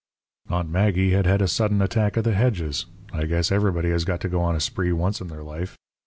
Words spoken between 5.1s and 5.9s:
in their life.